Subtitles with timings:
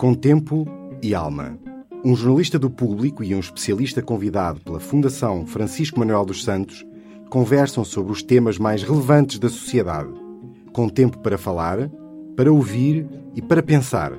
[0.00, 0.66] Com tempo
[1.02, 1.58] e alma.
[2.02, 6.86] Um jornalista do público e um especialista convidado pela Fundação Francisco Manuel dos Santos
[7.28, 10.08] conversam sobre os temas mais relevantes da sociedade.
[10.72, 11.90] Com tempo para falar,
[12.34, 14.14] para ouvir e para pensar.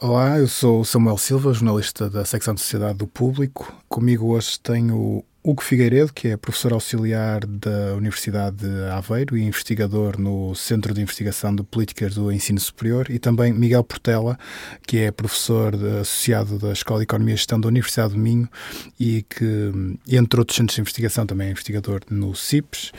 [0.00, 3.74] Olá, eu sou Samuel Silva, jornalista da secção de Sociedade do Público.
[3.88, 10.18] Comigo hoje tenho Hugo Figueiredo, que é professor auxiliar da Universidade de Aveiro e investigador
[10.18, 14.38] no Centro de Investigação de Políticas do Ensino Superior, e também Miguel Portela,
[14.86, 18.48] que é professor associado da Escola de Economia e Gestão da Universidade de Minho
[18.98, 19.70] e que,
[20.08, 22.92] entre outros centros de investigação, também é investigador no CIPES.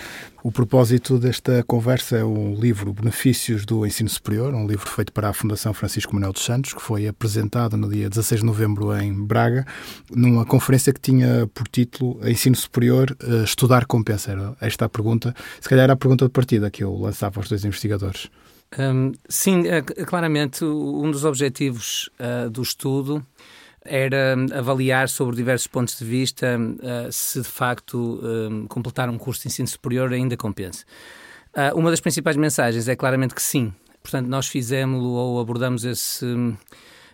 [0.45, 5.30] O propósito desta conversa é o livro Benefícios do Ensino Superior, um livro feito para
[5.30, 9.12] a Fundação Francisco Manuel dos Santos, que foi apresentado no dia 16 de novembro em
[9.12, 9.66] Braga,
[10.12, 14.31] numa conferência que tinha por título Ensino Superior, uh, Estudar Compensa.
[14.31, 15.34] Era esta a pergunta.
[15.59, 18.30] Se calhar era a pergunta de partida que eu lançava aos dois investigadores.
[18.77, 23.25] Um, sim, uh, claramente um dos objetivos uh, do estudo
[23.86, 29.44] era avaliar sobre diversos pontos de vista uh, se de facto uh, completar um curso
[29.44, 30.83] de ensino superior ainda compensa.
[31.53, 33.72] Uh, uma das principais mensagens é claramente que sim.
[34.02, 36.25] Portanto, nós fizemos ou abordamos esse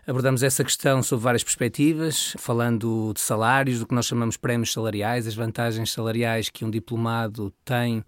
[0.08, 5.28] abordamos essa questão sob várias perspectivas, falando de salários, do que nós chamamos prémios salariais,
[5.28, 8.04] as vantagens salariais que um diplomado tem,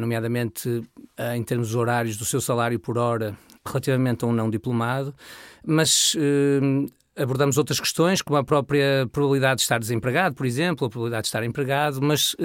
[0.00, 0.82] nomeadamente
[1.34, 5.14] em termos horários do seu salário por hora relativamente a um não diplomado,
[5.66, 6.16] mas
[7.16, 11.28] abordamos outras questões, como a própria probabilidade de estar desempregado, por exemplo, a probabilidade de
[11.28, 12.36] estar empregado, mas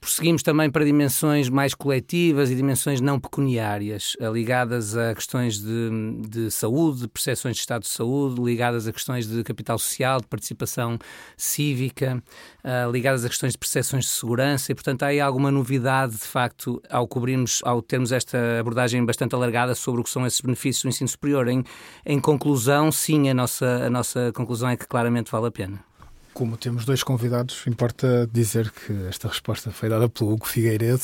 [0.00, 5.90] prosseguimos também para dimensões mais coletivas e dimensões não pecuniárias, eh, ligadas a questões de,
[6.28, 10.26] de saúde, de percepções de estado de saúde, ligadas a questões de capital social, de
[10.26, 10.98] participação
[11.36, 12.22] cívica,
[12.64, 16.26] uh, ligadas a questões de percepções de segurança e, portanto, há aí alguma novidade, de
[16.26, 20.82] facto, ao cobrirmos, ao termos esta abordagem bastante alargada sobre o que são esses benefícios
[20.82, 21.48] do ensino superior.
[21.48, 21.64] Em,
[22.04, 25.95] em conclusão, sim, a nossa, a nossa conclusão é que claramente vale a pena.
[26.36, 31.00] Como temos dois convidados, importa dizer que esta resposta foi dada pelo Hugo Figueiredo.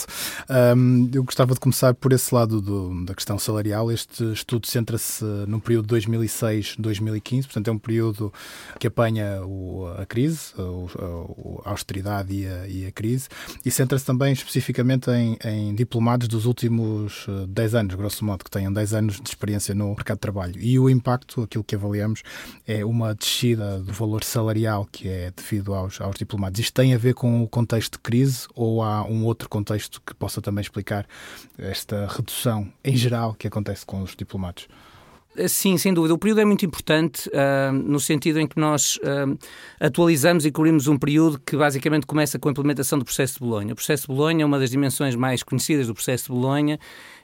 [0.76, 3.90] Um, eu gostava de começar por esse lado do, da questão salarial.
[3.90, 8.30] Este estudo centra-se no período 2006-2015, portanto, é um período
[8.78, 13.30] que apanha o, a crise, a, a austeridade e a, e a, crise,
[13.64, 18.50] e centra-se também especificamente em, em, diplomados dos últimos 10 eh, anos, grosso modo, que
[18.50, 20.60] tenham 10 anos de experiência no mercado de trabalho.
[20.60, 22.22] E o impacto, aquilo que avaliamos,
[22.68, 26.58] é uma descida do valor salarial que é devido aos, aos diplomados.
[26.58, 30.14] Isto tem a ver com o contexto de crise ou há um outro contexto que
[30.14, 31.06] possa também explicar
[31.56, 34.68] esta redução em geral que acontece com os diplomados?
[35.36, 36.14] Eh, sim, sem dúvida.
[36.14, 39.38] O período é muito importante uh, no sentido em que nós uh,
[39.80, 43.72] atualizamos e cobrimos um período que basicamente começa com a implementação do processo de Bolonha.
[43.72, 46.78] O processo de Bolonha é uma das dimensões mais conhecidas do processo de Bolonha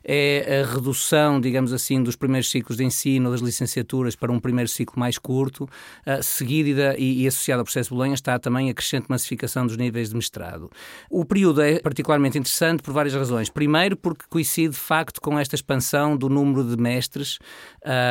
[0.04, 4.68] é a redução, digamos assim, dos primeiros ciclos de ensino, das licenciaturas, para um primeiro
[4.68, 8.74] ciclo mais curto, uh, seguido e, e, associado ao processo de Bolonha está também a
[8.74, 10.70] crescente massificação dos níveis de mestrado.
[11.10, 13.50] O período é particularmente interessante por várias razões.
[13.50, 17.38] Primeiro, porque coincide de facto com esta expansão do número de mestres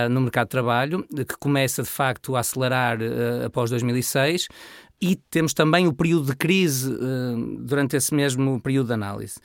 [0.05, 4.47] uh, no mercado de trabalho, que começa de facto a acelerar uh, após 2006
[4.99, 9.35] e temos também o período de crise uh, durante esse mesmo período de análise.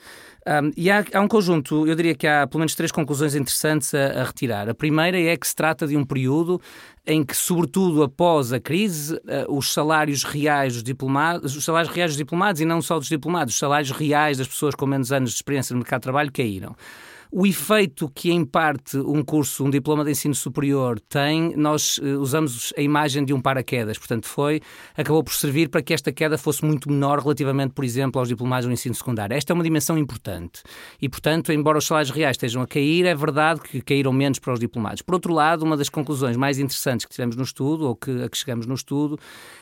[0.45, 3.93] Um, e há, há, um conjunto, eu diria que há pelo menos três conclusões interessantes
[3.93, 4.67] a, a, retirar.
[4.67, 6.59] A primeira é que se trata de um período
[7.05, 12.11] em que, sobretudo após a crise, uh, os salários reais dos diplomados, os salários reais
[12.11, 15.29] dos diplomados e não só dos diplomados, os salários reais das pessoas com menos anos
[15.29, 16.75] de experiência no mercado de trabalho caíram.
[17.35, 22.19] O efeito que, em parte, um curso, um diploma de ensino superior tem, nós uh,
[22.19, 23.97] usamos a imagem de um paraquedas.
[23.97, 24.61] Portanto, foi,
[24.95, 28.67] acabou por servir para que esta queda fosse muito menor relativamente, por exemplo, aos diplomados
[28.67, 29.35] do ensino secundário.
[29.35, 30.61] Esta é uma dimensão importante.
[31.01, 34.53] E, portanto, embora os salários reais estejam a cair, é verdade que caíram menos para
[34.53, 35.01] os diplomados.
[35.01, 38.29] Por outro lado, uma das conclusões mais interessantes que tivemos no estudo, ou que, a
[38.29, 39.17] que chegamos no estudo,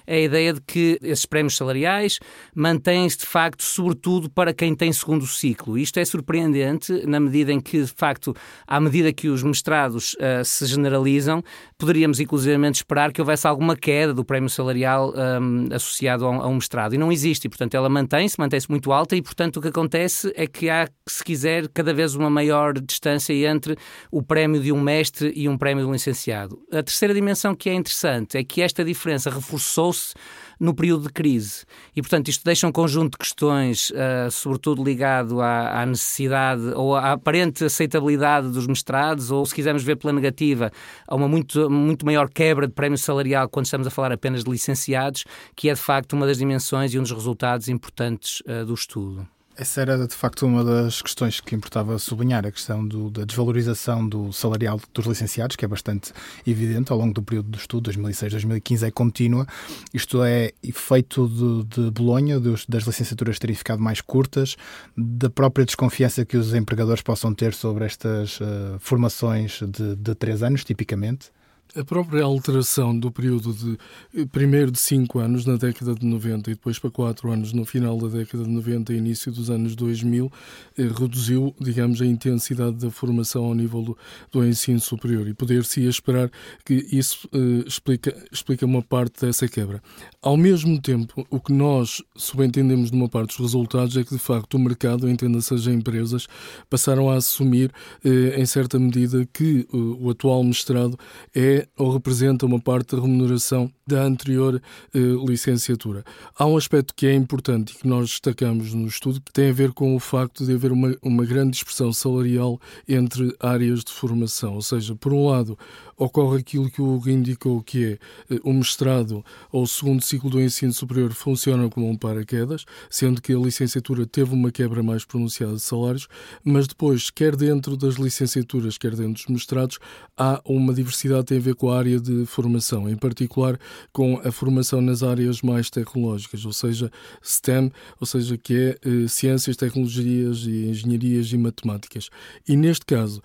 [0.06, 2.20] é a ideia de que esses prémios salariais
[2.54, 5.78] mantêm-se, de facto, sobretudo para quem tem segundo ciclo.
[5.78, 8.36] Isto é surpreendente na medida em que, de facto,
[8.68, 11.44] à medida que os mestrados uh, se generalizam,
[11.78, 16.48] poderíamos inclusivamente esperar que houvesse alguma queda do prémio salarial um, associado a um, a
[16.48, 16.94] um, mestrado.
[16.94, 17.46] E não existe.
[17.46, 20.88] E, portanto, ela mantém-se, mantém-se muito alta e, portanto, o que acontece é que há,
[21.08, 23.75] se quiser, cada vez uma maior distância entre
[24.12, 26.60] o prémio de um mestre e um prémio de um licenciado.
[26.72, 30.14] A terceira dimensão que é interessante é que esta diferença reforçou-se
[30.62, 31.66] no período de crise.
[31.96, 36.96] E, portanto, isto deixa um conjunto de questões, uh, sobretudo ligado à, à, necessidade ou
[36.96, 40.72] à aparente aceitabilidade dos mestrados, ou, se quisermos ver pela negativa,
[41.08, 44.52] a uma muito, muito maior quebra de prémio salarial quando estamos a falar apenas de
[44.52, 45.25] licenciados,
[45.56, 49.28] que é, de facto, uma das dimensões e um dos resultados importantes uh, do estudo.
[49.57, 54.07] Essa era, de facto, uma das questões que importava sublinhar, a questão do, da desvalorização
[54.07, 56.13] do salarial dos licenciados, que é bastante
[56.48, 59.45] evidente ao longo do período de estudo, 2006-2015, é contínua.
[59.94, 64.56] Isto é efeito de, de Bolonha, dos, das licenciaturas terem ficado mais curtas,
[64.98, 70.42] da própria desconfiança que os empregadores possam ter sobre estas uh, formações de, de três
[70.42, 71.30] anos, tipicamente?
[71.73, 73.77] A própria alteração do período de
[74.13, 77.63] eh, primeiro de 5 anos na década de 90 e depois para 4 anos no
[77.63, 80.29] final da década de 90 e início dos anos 2000
[80.77, 83.97] eh, reduziu, digamos, a intensidade da formação ao nível do,
[84.33, 86.29] do ensino superior e poder-se esperar
[86.65, 89.81] que isso eh, explica, explica uma parte dessa quebra.
[90.21, 94.19] Ao mesmo tempo, o que nós subentendemos de uma parte dos resultados é que, de
[94.19, 96.27] facto, o mercado, entenda-se as empresas,
[96.69, 97.71] passaram a assumir,
[98.03, 101.00] eh, em certa medida, que eh, o atual mestrado
[101.33, 104.62] é ou representa uma parte da remuneração da anterior
[104.94, 106.04] eh, licenciatura.
[106.38, 109.54] Há um aspecto que é importante e que nós destacamos no estudo que tem a
[109.54, 114.56] ver com o facto de haver uma, uma grande dispersão salarial entre áreas de formação.
[114.56, 115.58] Ou seja, por um lado,
[115.98, 120.30] ocorre aquilo que o Hugo indicou, que é eh, o mestrado ou o segundo ciclo
[120.30, 125.06] do ensino superior funciona como um paraquedas, sendo que a licenciatura teve uma quebra mais
[125.06, 126.07] pronunciada de salários,
[126.44, 129.80] mas depois, quer dentro das licenciaturas, quer dentro dos mestrados,
[130.18, 133.60] há uma diversidade ver com a área de formação, em particular
[133.92, 136.92] com a formação nas áreas mais tecnológicas, ou seja,
[137.22, 142.10] STEM, ou seja, que é eh, ciências, tecnologias e engenharias e matemáticas.
[142.48, 143.22] E neste caso,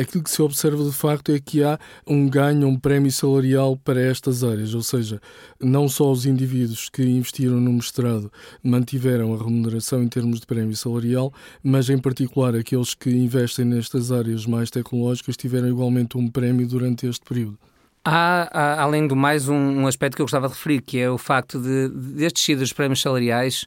[0.00, 4.00] aquilo que se observa de facto é que há um ganho, um prémio salarial para
[4.00, 5.20] estas áreas, ou seja,
[5.60, 8.32] não só os indivíduos que investiram no mestrado
[8.62, 11.32] mantiveram a remuneração em termos de prémio salarial,
[11.62, 17.06] mas em particular aqueles que investem nestas áreas mais tecnológicas tiveram igualmente um prémio durante
[17.06, 17.58] este período.
[18.02, 21.10] Há, há, além do mais, um, um, aspecto que eu gostava de referir, que é
[21.10, 23.66] o facto de, destes destes prémios salariais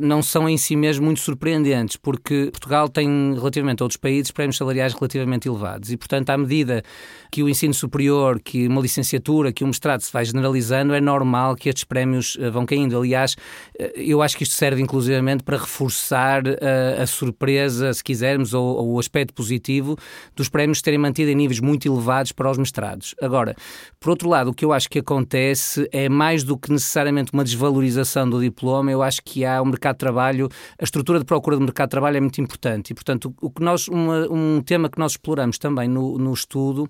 [0.00, 4.56] não são em si mesmo muito surpreendentes, porque Portugal tem, relativamente a outros países, prémios
[4.56, 6.82] salariais relativamente elevados e, portanto, à medida
[7.30, 11.56] que o ensino superior, que uma licenciatura, que um mestrado se vai generalizando, é normal
[11.56, 12.96] que estes prémios eh, vão caindo.
[12.96, 13.36] Aliás,
[13.78, 18.76] eh, eu acho que isto serve inclusivamente para reforçar a, a surpresa, se quisermos, ou,
[18.76, 19.96] ou, o aspecto positivo
[20.36, 23.14] dos prémios terem mantido em níveis muito elevados para os mestrados.
[23.20, 23.56] Agora,
[23.98, 27.42] por outro lado, o que eu acho que acontece é mais do que necessariamente uma
[27.42, 30.48] desvalorização do diploma, eu acho que há uma mercado de trabalho,
[30.78, 32.90] a estrutura de procura do mercado de trabalho é muito importante.
[32.90, 36.88] E, portanto, o que nós, uma, um tema que nós exploramos também no, no estudo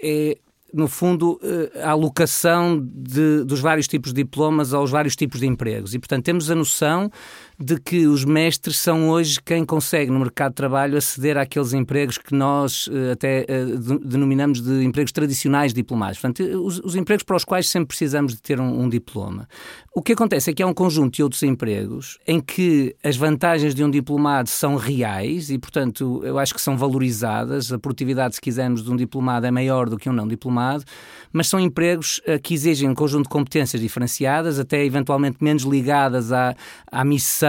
[0.00, 0.38] é
[0.72, 5.46] no fundo, eh, a alocação de, dos vários tipos de diplomas aos vários tipos de
[5.46, 5.94] empregos.
[5.94, 7.10] E, portanto, temos a noção
[7.58, 12.18] de que os mestres são hoje quem consegue no mercado de trabalho aceder àqueles empregos
[12.18, 13.64] que nós eh, até eh,
[14.04, 16.18] denominamos de empregos tradicionais diplomados.
[16.18, 19.48] Portanto, os, os empregos para os quais sempre precisamos de ter um, um, diploma.
[19.94, 23.74] O que acontece é que há um conjunto de outros empregos em que as vantagens
[23.74, 27.72] de um diplomado são reais e, portanto, eu acho que são valorizadas.
[27.72, 30.84] A produtividade, se quisermos, de um diplomado é maior do que um não diplomado,
[31.32, 36.32] mas são empregos eh, que exigem um conjunto de competências diferenciadas, até eventualmente menos ligadas
[36.32, 36.54] à,
[36.92, 37.45] à missão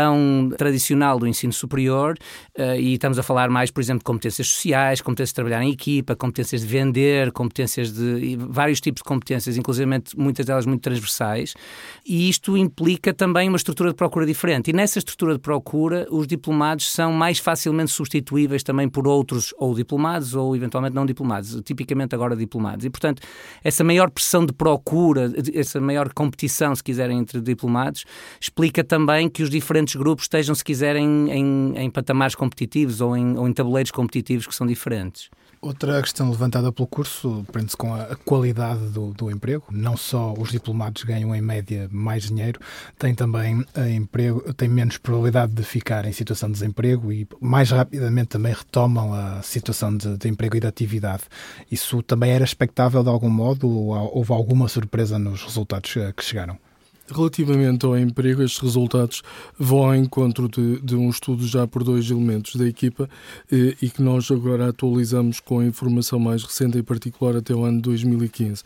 [0.57, 2.15] tradicional do ensino superior
[2.57, 5.71] uh, e estamos a falar mais, por exemplo, de competências sociais, competências de trabalhar em
[5.71, 11.53] equipa, competências de vender, competências de vários tipos de competências, inclusive muitas delas muito transversais,
[12.05, 14.69] e isto implica também uma estrutura de procura diferente.
[14.69, 19.73] E nessa estrutura de procura, os diplomados são mais facilmente substituíveis também por outros, ou
[19.73, 22.85] diplomados, ou eventualmente não diplomados, tipicamente agora diplomados.
[22.85, 23.21] E, portanto,
[23.63, 28.05] essa maior pressão de procura, essa maior competição, se quiserem, entre diplomados,
[28.39, 33.15] explica também que os diferentes diferentes grupos estejam, se quiserem, em, em patamares competitivos ou
[33.15, 35.29] em, ou em tabuleiros competitivos que são diferentes.
[35.59, 39.65] Outra questão levantada pelo curso prende-se com a qualidade do, do, emprego.
[39.71, 42.59] Não só os diplomados ganham em média mais dinheiro,
[42.97, 43.65] têm também
[43.95, 49.13] emprego, têm menos probabilidade de ficar em situação de desemprego e mais rapidamente também retomam
[49.13, 51.23] a situação de, de emprego e de atividade.
[51.71, 56.59] Isso também era expectável de algum modo ou houve alguma surpresa nos resultados que chegaram?
[57.09, 59.23] Relativamente ao emprego, estes resultados
[59.57, 63.09] vão ao encontro de, de um estudo já por dois elementos da equipa
[63.49, 67.63] eh, e que nós agora atualizamos com a informação mais recente, em particular até o
[67.63, 68.61] ano 2015.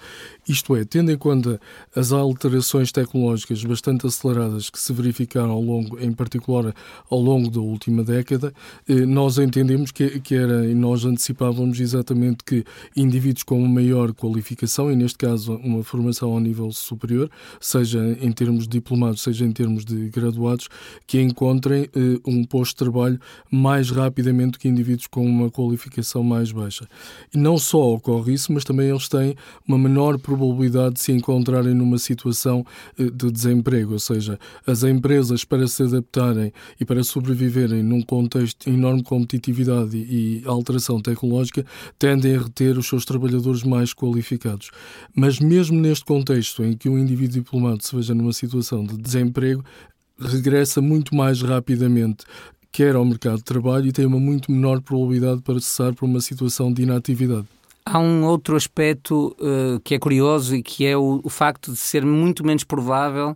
[0.48, 1.62] Isto é, tendo em conta
[1.96, 6.74] as alterações tecnológicas bastante aceleradas que se verificaram ao longo, em particular
[7.12, 8.52] ao longo da última década,
[8.90, 14.92] eh, nós entendemos que, que era, e nós antecipávamos exatamente que indivíduos com maior qualificação,
[14.92, 17.30] e neste caso uma formação ao nível superior,
[17.60, 20.70] seja em em termos de diplomados, seja em termos de graduados,
[21.06, 23.20] que encontrem eh, um posto de trabalho
[23.52, 26.88] mais rapidamente que indivíduos com uma qualificação mais baixa.
[27.34, 29.36] E não só ocorre isso, mas também eles têm
[29.68, 32.66] uma menor probabilidade de se encontrarem numa situação
[32.98, 38.70] eh, de desemprego, ou seja, as empresas para se adaptarem e para sobreviverem num contexto
[38.70, 41.66] de enorme competitividade e alteração tecnológica
[42.00, 44.72] tendem a reter os seus trabalhadores mais qualificados.
[45.14, 49.64] Mas mesmo neste contexto em que um indivíduo diplomado se veja numa situação de desemprego,
[50.20, 52.26] regressa muito mais rapidamente
[52.72, 56.22] quer ao mercado de trabalho e tem uma muito menor probabilidade para cessar por uma
[56.22, 57.46] situação de inatividade.
[57.86, 61.78] Há um outro aspecto uh, que é curioso e que é o, o facto de
[61.78, 63.36] ser muito menos provável,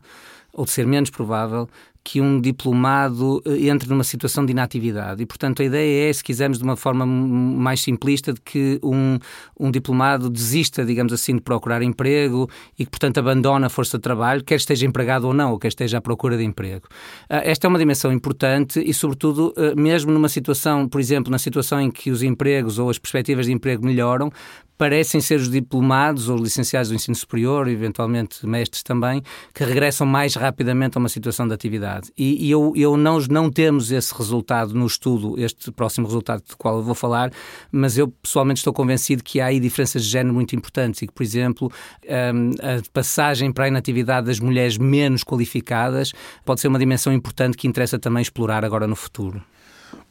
[0.54, 1.68] ou de ser menos provável,
[2.06, 5.24] que um diplomado eh, entre numa situação de inatividade.
[5.24, 9.18] E, portanto, a ideia é, se quisermos de uma forma mais simplista, de que um,
[9.60, 12.48] um diplomado desista, digamos assim, de procurar emprego
[12.78, 15.70] e que, portanto, abandona a força de trabalho, quer esteja empregado ou não, ou quer
[15.70, 16.88] esteja à procura de emprego.
[17.28, 21.40] Ah, esta é uma dimensão importante e, sobretudo, eh, mesmo numa situação, por exemplo, na
[21.40, 24.32] situação em que os empregos ou as perspectivas de emprego melhoram,
[24.78, 29.22] parecem ser os diplomados ou licenciados do ensino superior, eventualmente mestres também,
[29.54, 32.12] que regressam mais rapidamente a uma situação de atividade.
[32.18, 36.58] E, e eu, eu não, não temos esse resultado no estudo, este próximo resultado do
[36.58, 37.32] qual eu vou falar,
[37.72, 41.14] mas eu pessoalmente estou convencido que há aí diferenças de género muito importantes e que,
[41.14, 41.72] por exemplo,
[42.04, 46.14] hum, a passagem para a inatividade das mulheres menos qualificadas
[46.44, 49.42] pode ser uma dimensão importante que interessa também explorar agora no futuro.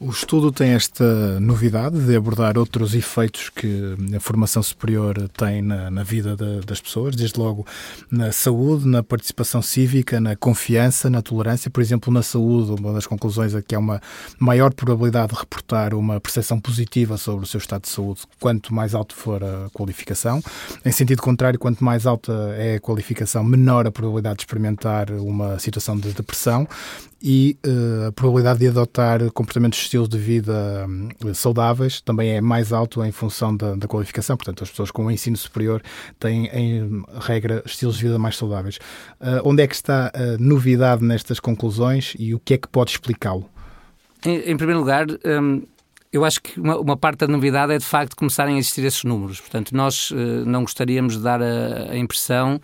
[0.06, 5.90] O estudo tem esta novidade de abordar outros efeitos que a formação superior tem na,
[5.90, 7.66] na vida de, das pessoas, desde logo
[8.11, 11.70] na saúde, na participação cívica, na confiança, na tolerância.
[11.70, 13.99] Por exemplo, na saúde, uma das conclusões é que há uma
[14.38, 18.94] maior probabilidade de reportar uma percepção positiva sobre o seu estado de saúde quanto mais
[18.94, 20.42] alto for a qualificação.
[20.84, 25.58] Em sentido contrário, quanto mais alta é a qualificação, menor a probabilidade de experimentar uma
[25.58, 26.68] situação de depressão
[27.26, 30.87] e uh, a probabilidade de adotar comportamentos de estilo de vida
[31.25, 34.37] uh, saudáveis também é mais alto em função da, da, qualificação.
[34.37, 35.83] Portanto, as pessoas com o ensino superior
[36.21, 38.76] têm, em regra, estilos de vida mais saudáveis.
[39.19, 42.90] Uh, onde é que está a novidade nestas conclusões e o que é que pode
[42.90, 43.49] explicá-lo?
[44.26, 45.62] Em, em, primeiro lugar, um,
[46.12, 49.02] eu acho que uma, uma, parte da novidade é de facto começarem a existir esses
[49.02, 49.40] números.
[49.40, 50.12] Portanto, nós
[50.47, 52.61] não gostaríamos de dar a, a impressão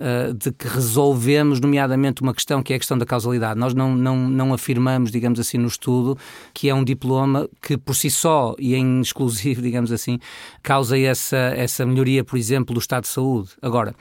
[0.00, 3.58] uh, de que resolvemos, nomeadamente, uma questão que é a questão da causalidade.
[3.58, 6.16] Nós não, não, não afirmamos, digamos assim, no estudo
[6.54, 10.18] que é um diploma que por si só e em exclusivo, digamos assim,
[10.62, 13.50] causa essa, essa melhoria, por exemplo, do estado de saúde.
[13.60, 13.94] Agora,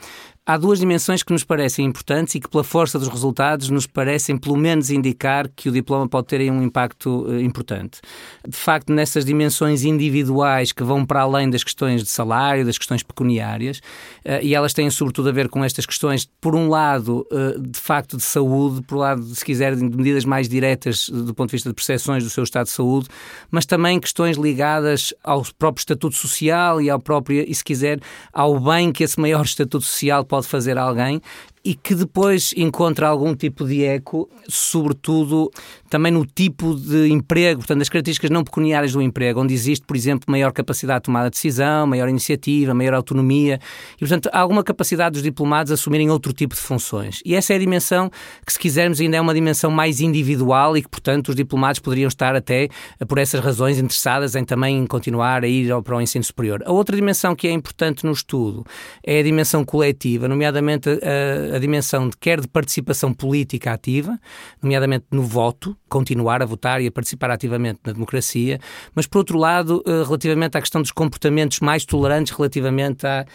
[0.49, 4.35] há duas dimensões que nos parecem importantes e que, pela força dos resultados, nos parecem
[4.35, 8.01] pelo menos indicar que o diploma pode ter um impacto uh, importante.
[8.47, 13.03] De facto, nessas dimensões individuais que vão para além das questões de salário, das questões
[13.03, 17.61] pecuniárias, uh, e elas têm sobretudo a ver com estas questões, por um lado, uh,
[17.61, 21.49] de facto de saúde, por um lado, se quiser, de medidas mais diretas do ponto
[21.49, 23.07] de vista de percepções do seu estado de saúde,
[23.51, 27.99] mas também questões ligadas ao próprio estatuto social e ao próprio, e se quiser,
[28.33, 31.21] ao bem que esse maior estatuto social pode pode fazer alguém
[31.63, 35.51] e que depois encontra algum tipo de eco, sobretudo
[35.89, 39.95] também no tipo de emprego, portanto, as características não pecuniárias do emprego, onde existe, por
[39.95, 43.59] exemplo, maior capacidade de tomada de decisão, maior iniciativa, maior autonomia
[43.95, 47.21] e, portanto, alguma capacidade dos diplomados assumirem outro tipo de funções.
[47.25, 48.09] E essa é a dimensão
[48.45, 52.07] que, se quisermos, ainda é uma dimensão mais individual e que, portanto, os diplomados poderiam
[52.07, 52.69] estar até,
[53.07, 56.61] por essas razões, interessadas em também continuar a ir para o ensino superior.
[56.65, 58.63] A outra dimensão que é importante no estudo
[59.03, 64.19] é a dimensão coletiva, nomeadamente a a dimensão de quer de participação política ativa,
[64.61, 68.59] nomeadamente no voto, continuar a votar e a participar ativamente na democracia,
[68.95, 73.25] mas por outro lado, eh, relativamente à questão dos comportamentos mais tolerantes relativamente à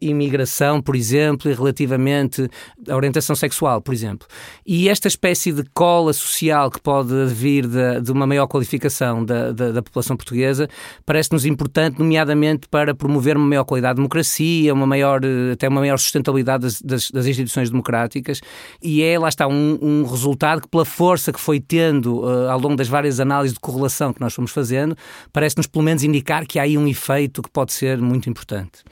[0.00, 2.48] imigração, por exemplo, e relativamente
[2.88, 4.26] à orientação sexual, por exemplo.
[4.66, 9.52] E esta espécie de cola social que pode vir de, de uma maior qualificação da,
[9.52, 10.68] da, da população portuguesa
[11.04, 15.80] parece-nos importante, nomeadamente para promover uma maior qualidade de democracia, uma maior, eh, até uma
[15.80, 18.40] maior sustentabilidade das, das, das instituições democráticas.
[18.82, 22.58] E é, lá está, um, um resultado que, pela força que foi tendo uh, ao
[22.58, 24.96] longo das várias análises de correlação que nós fomos fazendo,
[25.32, 28.84] parece-nos pelo menos indicar que há aí um efeito que pode ser muito importante.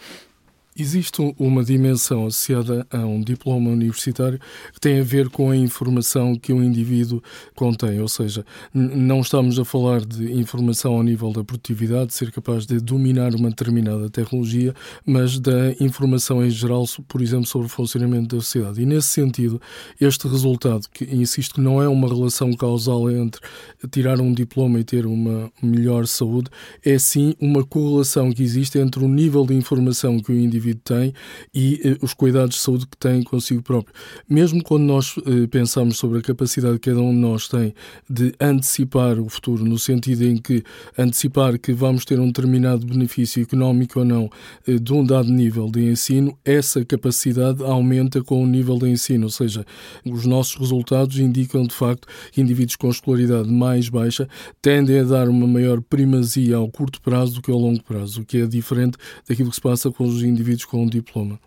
[0.75, 4.41] Existe uma dimensão associada a um diploma universitário
[4.73, 7.23] que tem a ver com a informação que um indivíduo
[7.55, 12.33] contém, ou seja, não estamos a falar de informação ao nível da produtividade, de ser
[12.33, 14.75] capaz de dominar uma determinada tecnologia,
[15.05, 18.81] mas da informação em geral, por exemplo, sobre o funcionamento da sociedade.
[18.81, 19.61] E nesse sentido,
[20.01, 23.43] este resultado, que insisto que não é uma relação causal entre
[23.91, 26.49] tirar um diploma e ter uma melhor saúde,
[26.83, 30.83] é sim uma correlação que existe entre o nível de informação que o indivíduo indivíduo
[30.85, 31.13] tem
[31.53, 33.95] e eh, os cuidados de saúde que tem consigo próprio.
[34.29, 37.75] Mesmo quando nós eh, pensamos sobre a capacidade que cada um de nós tem
[38.09, 40.63] de antecipar o futuro, no sentido em que
[40.97, 44.31] antecipar que vamos ter um determinado benefício económico ou não
[44.67, 49.25] eh, de um dado nível de ensino, essa capacidade aumenta com o nível de ensino,
[49.25, 49.67] ou seja,
[50.05, 54.29] os nossos resultados indicam de facto que indivíduos com escolaridade mais baixa
[54.61, 58.25] tendem a dar uma maior primazia ao curto prazo do que ao longo prazo, o
[58.25, 58.97] que é diferente
[59.29, 61.39] daquilo que se passa com os indivíduos com um diploma.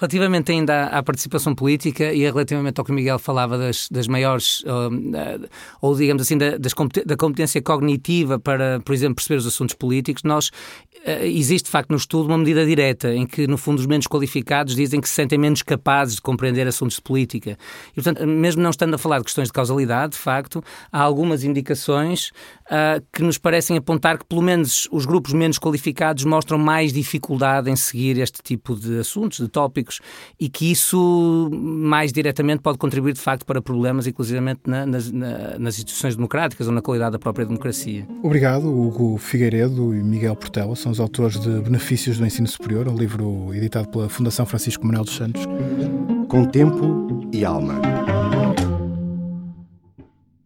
[0.00, 4.64] Relativamente ainda à, participação política e relativamente ao que o Miguel falava das, das maiores,
[4.64, 4.90] ou,
[5.90, 6.72] ou, digamos assim, da, das,
[7.04, 10.50] da competência cognitiva para, por exemplo, perceber os assuntos políticos, nós
[11.04, 14.06] eh, existe de facto no estudo uma medida direta em que, no fundo, os menos
[14.06, 17.58] qualificados dizem que se sentem menos capazes de compreender assuntos de política.
[17.90, 21.44] E, portanto, mesmo não estando a falar de questões de causalidade, de facto, há algumas
[21.44, 22.30] indicações
[22.72, 27.70] uh, que nos parecem apontar que, pelo menos, os grupos menos qualificados mostram mais dificuldade
[27.70, 30.00] em seguir este tipo de assuntos, de tópicos,
[30.40, 35.58] e que isso, mais diretamente, pode contribuir, de facto, para problemas, inclusivamente na, nas, na,
[35.58, 38.06] nas instituições democráticas ou na qualidade da própria democracia.
[38.22, 40.74] Obrigado, Hugo Figueiredo e Miguel Portela.
[40.74, 45.04] São os autores de Benefícios do Ensino Superior, um livro editado pela Fundação Francisco Manuel
[45.04, 45.42] dos Santos.
[46.28, 48.01] Com tempo e alma.